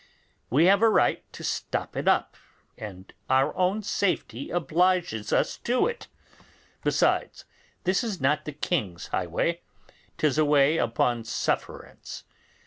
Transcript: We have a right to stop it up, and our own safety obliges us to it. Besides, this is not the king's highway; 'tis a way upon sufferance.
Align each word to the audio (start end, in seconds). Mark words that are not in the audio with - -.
We 0.49 0.65
have 0.65 0.81
a 0.81 0.89
right 0.89 1.23
to 1.33 1.43
stop 1.43 1.95
it 1.95 2.07
up, 2.07 2.35
and 2.75 3.13
our 3.29 3.55
own 3.55 3.83
safety 3.83 4.49
obliges 4.49 5.31
us 5.31 5.59
to 5.59 5.85
it. 5.85 6.07
Besides, 6.83 7.45
this 7.83 8.03
is 8.03 8.19
not 8.19 8.45
the 8.45 8.51
king's 8.51 9.09
highway; 9.09 9.61
'tis 10.17 10.39
a 10.39 10.43
way 10.45 10.77
upon 10.79 11.23
sufferance. 11.23 12.23